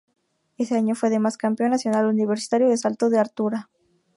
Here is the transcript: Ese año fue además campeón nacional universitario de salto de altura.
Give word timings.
Ese 0.57 0.75
año 0.75 0.95
fue 0.95 1.09
además 1.09 1.37
campeón 1.37 1.69
nacional 1.69 2.07
universitario 2.07 2.67
de 2.69 2.75
salto 2.77 3.11
de 3.11 3.19
altura. 3.19 3.69